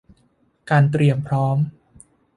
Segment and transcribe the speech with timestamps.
[0.69, 1.57] การเตรียมพร้อม